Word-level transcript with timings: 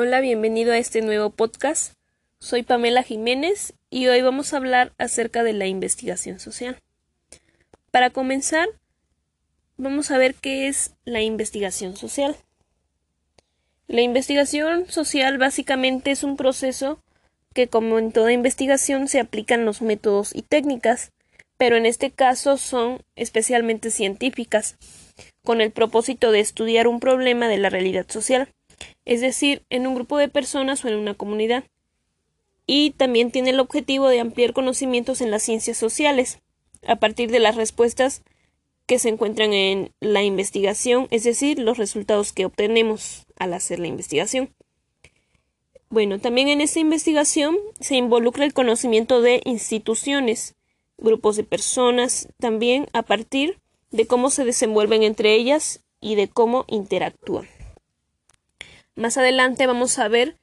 Hola, 0.00 0.20
bienvenido 0.20 0.72
a 0.72 0.78
este 0.78 1.02
nuevo 1.02 1.30
podcast. 1.30 1.94
Soy 2.38 2.62
Pamela 2.62 3.02
Jiménez 3.02 3.74
y 3.90 4.06
hoy 4.06 4.22
vamos 4.22 4.54
a 4.54 4.58
hablar 4.58 4.92
acerca 4.96 5.42
de 5.42 5.52
la 5.52 5.66
investigación 5.66 6.38
social. 6.38 6.78
Para 7.90 8.10
comenzar, 8.10 8.68
vamos 9.76 10.12
a 10.12 10.18
ver 10.18 10.36
qué 10.36 10.68
es 10.68 10.94
la 11.04 11.20
investigación 11.20 11.96
social. 11.96 12.36
La 13.88 14.00
investigación 14.00 14.88
social 14.88 15.36
básicamente 15.36 16.12
es 16.12 16.22
un 16.22 16.36
proceso 16.36 17.02
que, 17.52 17.66
como 17.66 17.98
en 17.98 18.12
toda 18.12 18.30
investigación, 18.30 19.08
se 19.08 19.18
aplican 19.18 19.64
los 19.64 19.82
métodos 19.82 20.32
y 20.32 20.42
técnicas, 20.42 21.10
pero 21.56 21.76
en 21.76 21.86
este 21.86 22.12
caso 22.12 22.56
son 22.56 23.02
especialmente 23.16 23.90
científicas, 23.90 24.76
con 25.42 25.60
el 25.60 25.72
propósito 25.72 26.30
de 26.30 26.38
estudiar 26.38 26.86
un 26.86 27.00
problema 27.00 27.48
de 27.48 27.58
la 27.58 27.68
realidad 27.68 28.06
social 28.08 28.48
es 29.04 29.20
decir, 29.20 29.62
en 29.70 29.86
un 29.86 29.94
grupo 29.94 30.18
de 30.18 30.28
personas 30.28 30.84
o 30.84 30.88
en 30.88 30.94
una 30.94 31.14
comunidad. 31.14 31.64
Y 32.66 32.90
también 32.90 33.30
tiene 33.30 33.50
el 33.50 33.60
objetivo 33.60 34.08
de 34.08 34.20
ampliar 34.20 34.52
conocimientos 34.52 35.20
en 35.20 35.30
las 35.30 35.42
ciencias 35.42 35.76
sociales, 35.76 36.40
a 36.86 36.96
partir 36.96 37.30
de 37.30 37.40
las 37.40 37.56
respuestas 37.56 38.22
que 38.86 38.98
se 38.98 39.10
encuentran 39.10 39.52
en 39.52 39.92
la 40.00 40.22
investigación, 40.22 41.08
es 41.10 41.24
decir, 41.24 41.58
los 41.58 41.76
resultados 41.76 42.32
que 42.32 42.46
obtenemos 42.46 43.26
al 43.36 43.52
hacer 43.52 43.78
la 43.78 43.86
investigación. 43.86 44.54
Bueno, 45.90 46.18
también 46.18 46.48
en 46.48 46.60
esta 46.60 46.80
investigación 46.80 47.56
se 47.80 47.96
involucra 47.96 48.44
el 48.44 48.52
conocimiento 48.52 49.20
de 49.20 49.40
instituciones, 49.44 50.54
grupos 50.98 51.36
de 51.36 51.44
personas, 51.44 52.28
también 52.38 52.88
a 52.92 53.02
partir 53.02 53.58
de 53.90 54.06
cómo 54.06 54.30
se 54.30 54.44
desenvuelven 54.44 55.02
entre 55.02 55.34
ellas 55.34 55.84
y 56.00 56.14
de 56.14 56.28
cómo 56.28 56.64
interactúan. 56.68 57.46
Más 58.98 59.16
adelante 59.16 59.68
vamos 59.68 59.96
a 60.00 60.08
ver 60.08 60.34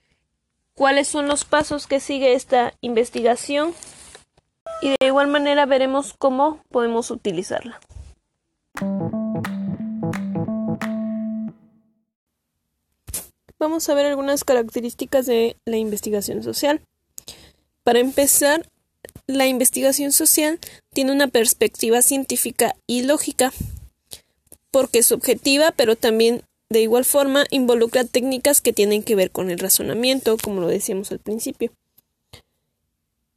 cuáles 0.75 1.09
son 1.09 1.27
los 1.27 1.43
pasos 1.43 1.87
que 1.87 1.99
sigue 1.99 2.35
esta 2.35 2.73
investigación 2.79 3.73
y 4.81 4.91
de 4.97 5.07
igual 5.07 5.27
manera 5.27 5.65
veremos 5.65 6.13
cómo 6.17 6.63
podemos 6.69 7.11
utilizarla. 7.11 7.81
Vamos 13.59 13.89
a 13.89 13.93
ver 13.93 14.05
algunas 14.05 14.45
características 14.45 15.25
de 15.25 15.57
la 15.65 15.75
investigación 15.75 16.41
social. 16.41 16.79
Para 17.83 17.99
empezar, 17.99 18.69
la 19.27 19.47
investigación 19.47 20.13
social 20.13 20.59
tiene 20.93 21.11
una 21.11 21.27
perspectiva 21.27 22.01
científica 22.01 22.73
y 22.87 23.03
lógica, 23.03 23.51
porque 24.71 24.99
es 24.99 25.11
objetiva, 25.11 25.73
pero 25.75 25.97
también 25.97 26.45
de 26.75 26.81
igual 26.81 27.05
forma, 27.05 27.45
involucra 27.51 28.03
técnicas 28.03 28.59
que 28.59 28.73
tienen 28.73 29.01
que 29.01 29.15
ver 29.15 29.31
con 29.31 29.49
el 29.49 29.59
razonamiento, 29.59 30.35
como 30.43 30.59
lo 30.59 30.67
decíamos 30.67 31.09
al 31.09 31.19
principio. 31.19 31.71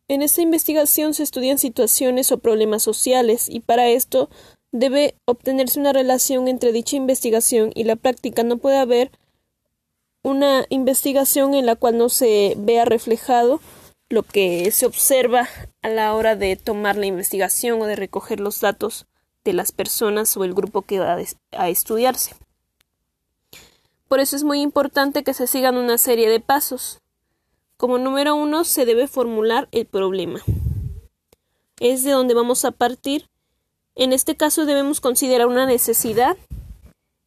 En 0.09 0.23
esta 0.23 0.43
investigación 0.43 1.15
se 1.15 1.23
estudian 1.23 1.61
situaciones 1.61 2.33
o 2.33 2.39
problemas 2.39 2.83
sociales 2.83 3.49
y 3.49 3.61
para 3.61 3.91
esto 3.91 4.29
debe 4.73 5.15
obtenerse 5.25 5.79
una 5.79 5.93
relación 5.93 6.49
entre 6.49 6.73
dicha 6.73 6.97
investigación 6.97 7.71
y 7.77 7.85
la 7.85 7.95
práctica. 7.95 8.43
No 8.43 8.57
puede 8.57 8.79
haber 8.79 9.13
una 10.25 10.67
investigación 10.69 11.55
en 11.55 11.65
la 11.65 11.77
cual 11.77 11.97
no 11.97 12.09
se 12.09 12.55
vea 12.57 12.87
reflejado 12.87 13.61
lo 14.09 14.25
que 14.25 14.69
se 14.73 14.85
observa 14.85 15.49
a 15.83 15.89
la 15.89 16.13
hora 16.17 16.35
de 16.35 16.57
tomar 16.57 16.97
la 16.97 17.07
investigación 17.07 17.81
o 17.81 17.87
de 17.87 17.95
recoger 17.95 18.41
los 18.41 18.61
datos 18.61 19.07
de 19.45 19.53
las 19.53 19.71
personas 19.71 20.37
o 20.37 20.43
el 20.43 20.55
grupo 20.55 20.83
que 20.83 20.99
va 20.99 21.19
a 21.53 21.69
estudiarse. 21.69 22.35
Por 24.09 24.21
eso 24.21 24.37
es 24.37 24.45
muy 24.45 24.61
importante 24.63 25.23
que 25.23 25.35
se 25.35 25.47
sigan 25.47 25.77
una 25.77 25.99
serie 25.99 26.29
de 26.29 26.41
pasos. 26.41 27.01
Como 27.77 27.99
número 27.99 28.35
uno, 28.35 28.65
se 28.65 28.87
debe 28.87 29.07
formular 29.07 29.69
el 29.71 29.87
problema. 29.87 30.41
Es 31.79 32.03
de 32.03 32.11
donde 32.11 32.35
vamos 32.35 32.65
a 32.65 32.73
partir. 32.73 33.29
En 33.95 34.13
este 34.13 34.37
caso 34.37 34.65
debemos 34.65 35.01
considerar 35.01 35.47
una 35.47 35.67
necesidad 35.67 36.37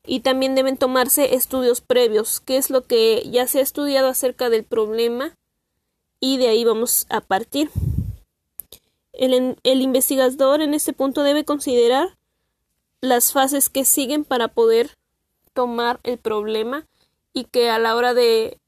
y 0.06 0.22
también 0.22 0.56
deben 0.56 0.78
tomarse 0.78 1.36
estudios 1.36 1.82
previos, 1.82 2.40
qué 2.40 2.58
es 2.58 2.70
lo 2.70 2.84
que 2.84 3.24
ya 3.30 3.48
se 3.48 3.60
ha 3.60 3.62
estudiado 3.62 4.10
acerca 4.10 4.50
del 4.50 4.64
problema 4.64 5.38
y 6.20 6.38
de 6.38 6.48
ahí 6.48 6.64
vamos 6.64 7.06
a 7.10 7.22
partir. 7.22 7.70
El, 9.14 9.58
el, 9.64 9.82
investigador 9.82 10.62
en 10.62 10.74
este 10.74 10.94
punto 10.94 11.24
debe 11.24 11.46
considerar 11.46 12.18
las 13.02 13.32
fases 13.32 13.70
que 13.70 13.86
siguen 13.86 14.24
para 14.24 14.48
poder 14.48 14.98
tomar 15.54 16.00
el 16.04 16.18
problema 16.18 16.88
y 17.34 17.46
que 17.46 17.70
a 17.70 17.80
la 17.80 17.96
hora 17.96 18.14
de 18.14 18.60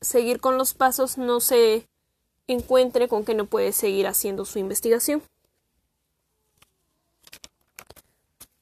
seguir 0.00 0.40
con 0.40 0.58
los 0.58 0.74
pasos 0.74 1.18
no 1.18 1.40
se 1.40 1.88
encuentre 2.46 3.08
con 3.08 3.24
que 3.24 3.34
no 3.34 3.46
puede 3.46 3.72
seguir 3.72 4.06
haciendo 4.06 4.44
su 4.44 4.58
investigación. 4.58 5.22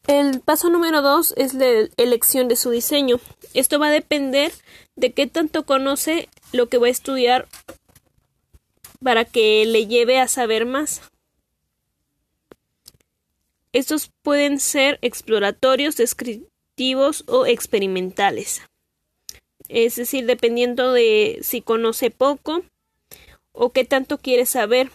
El 0.07 0.41
paso 0.41 0.71
número 0.71 1.03
dos 1.03 1.35
es 1.37 1.55
la 1.55 1.89
elección 1.97 2.47
de 2.47 2.57
su 2.57 2.71
diseño. 2.71 3.19
Esto 3.55 3.79
va 3.81 3.89
a 3.89 3.91
depender 3.91 4.53
de 4.95 5.13
qué 5.13 5.27
tanto 5.27 5.67
conoce 5.67 6.29
lo 6.53 6.69
que 6.69 6.79
va 6.79 6.87
a 6.87 6.91
estudiar 6.91 7.49
para 9.03 9.25
que 9.25 9.67
le 9.67 9.87
lleve 9.87 10.21
a 10.21 10.29
saber 10.29 10.65
más. 10.65 11.01
Estos 13.73 14.11
pueden 14.23 14.61
ser 14.61 14.99
exploratorios, 15.03 15.97
o 17.27 17.47
experimentales. 17.47 18.63
Es 19.69 19.97
decir, 19.97 20.27
dependiendo 20.27 20.93
de 20.93 21.39
si 21.43 21.63
conoce 21.63 22.11
poco 22.11 22.63
o 23.53 23.73
qué 23.73 23.85
tanto 23.85 24.19
quiere 24.19 24.47
saber. 24.47 24.91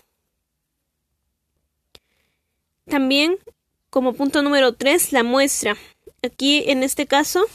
También, 2.85 3.37
como 3.89 4.13
punto 4.13 4.43
número 4.43 4.73
3, 4.73 5.11
la 5.11 5.23
muestra. 5.23 5.75
Aquí, 6.23 6.63
en 6.67 6.83
este 6.83 7.07
caso, 7.07 7.45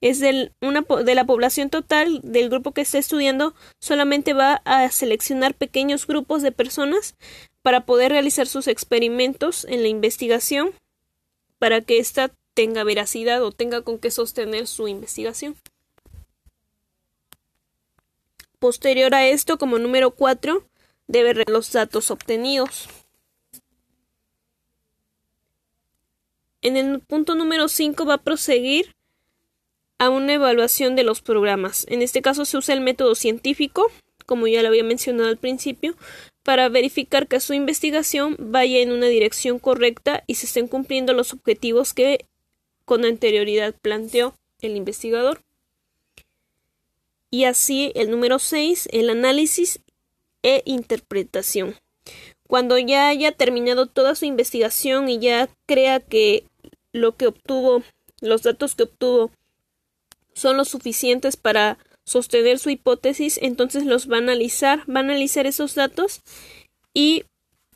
es 0.00 0.18
del, 0.18 0.52
una, 0.60 0.84
de 1.04 1.14
la 1.14 1.24
población 1.24 1.70
total 1.70 2.20
del 2.22 2.48
grupo 2.50 2.72
que 2.72 2.80
está 2.80 2.98
estudiando, 2.98 3.54
solamente 3.78 4.32
va 4.32 4.62
a 4.64 4.90
seleccionar 4.90 5.54
pequeños 5.54 6.06
grupos 6.06 6.42
de 6.42 6.52
personas 6.52 7.14
para 7.62 7.84
poder 7.84 8.10
realizar 8.10 8.46
sus 8.46 8.66
experimentos 8.66 9.64
en 9.66 9.82
la 9.82 9.88
investigación 9.88 10.72
para 11.58 11.82
que 11.82 11.98
esta 11.98 12.32
tenga 12.54 12.84
veracidad 12.84 13.42
o 13.42 13.52
tenga 13.52 13.82
con 13.82 13.98
qué 13.98 14.10
sostener 14.10 14.66
su 14.66 14.88
investigación. 14.88 15.56
Posterior 18.58 19.14
a 19.14 19.26
esto, 19.26 19.56
como 19.56 19.78
número 19.78 20.10
4, 20.10 20.64
debe 21.06 21.34
ver 21.34 21.48
los 21.48 21.72
datos 21.72 22.10
obtenidos. 22.10 22.88
En 26.62 26.76
el 26.76 27.00
punto 27.00 27.34
número 27.34 27.68
5 27.68 28.04
va 28.04 28.14
a 28.14 28.22
proseguir 28.22 28.94
a 29.98 30.10
una 30.10 30.34
evaluación 30.34 30.94
de 30.94 31.04
los 31.04 31.22
programas. 31.22 31.86
En 31.88 32.02
este 32.02 32.20
caso 32.20 32.44
se 32.44 32.58
usa 32.58 32.74
el 32.74 32.80
método 32.80 33.14
científico, 33.14 33.90
como 34.26 34.46
ya 34.46 34.62
lo 34.62 34.68
había 34.68 34.84
mencionado 34.84 35.28
al 35.28 35.38
principio, 35.38 35.96
para 36.42 36.68
verificar 36.68 37.28
que 37.28 37.40
su 37.40 37.54
investigación 37.54 38.36
vaya 38.38 38.78
en 38.78 38.92
una 38.92 39.06
dirección 39.06 39.58
correcta 39.58 40.22
y 40.26 40.34
se 40.34 40.46
estén 40.46 40.68
cumpliendo 40.68 41.12
los 41.14 41.32
objetivos 41.32 41.94
que 41.94 42.26
con 42.90 43.04
anterioridad 43.04 43.72
planteó 43.80 44.34
el 44.60 44.74
investigador. 44.74 45.42
Y 47.30 47.44
así 47.44 47.92
el 47.94 48.10
número 48.10 48.40
6, 48.40 48.88
el 48.90 49.10
análisis 49.10 49.78
e 50.42 50.62
interpretación. 50.64 51.76
Cuando 52.48 52.76
ya 52.78 53.06
haya 53.06 53.30
terminado 53.30 53.86
toda 53.86 54.16
su 54.16 54.24
investigación 54.24 55.08
y 55.08 55.20
ya 55.20 55.48
crea 55.66 56.00
que 56.00 56.42
lo 56.90 57.14
que 57.14 57.28
obtuvo, 57.28 57.84
los 58.20 58.42
datos 58.42 58.74
que 58.74 58.82
obtuvo 58.82 59.30
son 60.34 60.56
los 60.56 60.66
suficientes 60.70 61.36
para 61.36 61.78
sostener 62.02 62.58
su 62.58 62.70
hipótesis, 62.70 63.38
entonces 63.40 63.86
los 63.86 64.10
va 64.10 64.16
a 64.16 64.18
analizar, 64.18 64.80
va 64.90 64.98
a 64.98 65.04
analizar 65.04 65.46
esos 65.46 65.76
datos 65.76 66.22
y 66.92 67.22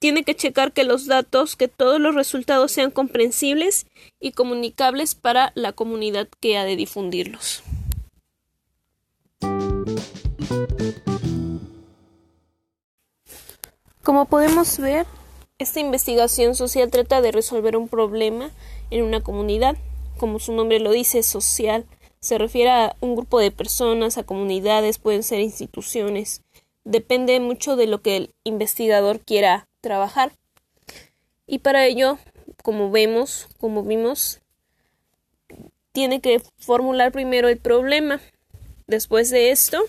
tiene 0.05 0.23
que 0.23 0.37
checar 0.37 0.75
que 0.75 0.85
los 0.85 1.07
datos, 1.07 1.57
que 1.57 1.67
todos 1.67 1.99
los 1.99 2.15
resultados 2.15 2.71
sean 2.73 2.91
comprensibles 2.91 3.87
y 4.21 4.33
comunicables 4.33 5.15
para 5.15 5.51
la 5.55 5.73
comunidad 5.73 6.29
que 6.41 6.59
ha 6.59 6.67
de 6.67 6.77
difundirlos. 6.77 7.63
Como 14.03 14.27
podemos 14.27 14.79
ver, 14.79 15.07
esta 15.59 15.81
investigación 15.81 16.55
social 16.55 16.91
trata 16.91 17.23
de 17.23 17.33
resolver 17.33 17.75
un 17.75 17.89
problema 17.89 18.51
en 18.91 19.05
una 19.05 19.23
comunidad, 19.23 19.79
como 20.19 20.39
su 20.39 20.53
nombre 20.53 20.81
lo 20.81 20.91
dice, 20.91 21.23
social. 21.23 21.87
Se 22.21 22.37
refiere 22.37 22.69
a 22.69 22.95
un 23.01 23.17
grupo 23.17 23.41
de 23.41 23.51
personas, 23.51 24.19
a 24.19 24.25
comunidades, 24.25 24.99
pueden 24.99 25.23
ser 25.23 25.41
instituciones. 25.41 26.43
Depende 26.85 27.41
mucho 27.41 27.77
de 27.77 27.87
lo 27.87 28.03
que 28.03 28.19
el 28.19 28.35
investigador 28.45 29.21
quiera 29.21 29.67
trabajar. 29.85 30.33
Y 31.47 31.61
para 31.61 31.87
ello, 31.87 32.19
como 32.65 32.91
vemos, 32.91 33.47
como 33.61 33.85
vimos, 33.85 34.41
tiene 35.93 36.21
que 36.21 36.43
formular 36.59 37.13
primero 37.13 37.49
el 37.49 37.59
problema. 37.59 38.21
Después 38.89 39.31
de 39.31 39.53
esto, 39.53 39.81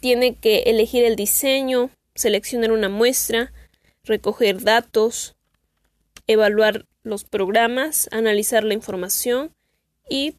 tiene 0.00 0.34
que 0.34 0.60
elegir 0.66 1.04
el 1.04 1.16
diseño, 1.16 1.90
seleccionar 2.14 2.72
una 2.72 2.88
muestra, 2.88 3.52
recoger 4.04 4.62
datos, 4.62 5.36
evaluar 6.26 6.86
los 7.02 7.24
programas, 7.24 8.08
analizar 8.12 8.64
la 8.64 8.74
información 8.74 9.52
y 10.08 10.36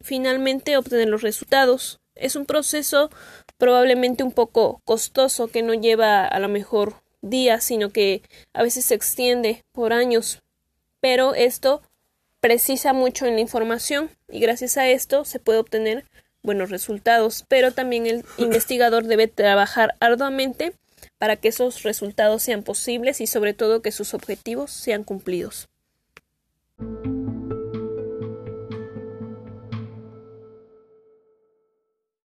finalmente 0.00 0.76
obtener 0.76 1.08
los 1.08 1.22
resultados. 1.22 2.00
Es 2.14 2.36
un 2.36 2.46
proceso 2.46 3.10
probablemente 3.60 4.24
un 4.24 4.32
poco 4.32 4.80
costoso 4.84 5.48
que 5.48 5.62
no 5.62 5.74
lleva 5.74 6.26
a 6.26 6.40
lo 6.40 6.48
mejor 6.48 6.94
días, 7.22 7.62
sino 7.62 7.90
que 7.90 8.22
a 8.54 8.62
veces 8.64 8.86
se 8.86 8.94
extiende 8.94 9.62
por 9.70 9.92
años. 9.92 10.42
Pero 11.00 11.34
esto 11.34 11.82
precisa 12.40 12.92
mucho 12.92 13.26
en 13.26 13.34
la 13.34 13.40
información 13.40 14.10
y 14.28 14.40
gracias 14.40 14.78
a 14.78 14.88
esto 14.88 15.24
se 15.24 15.38
puede 15.38 15.58
obtener 15.58 16.04
buenos 16.42 16.70
resultados, 16.70 17.44
pero 17.48 17.72
también 17.72 18.06
el 18.06 18.24
investigador 18.38 19.04
debe 19.04 19.28
trabajar 19.28 19.94
arduamente 20.00 20.72
para 21.18 21.36
que 21.36 21.48
esos 21.48 21.82
resultados 21.82 22.42
sean 22.42 22.62
posibles 22.62 23.20
y 23.20 23.26
sobre 23.26 23.52
todo 23.52 23.82
que 23.82 23.92
sus 23.92 24.14
objetivos 24.14 24.70
sean 24.70 25.04
cumplidos. 25.04 25.68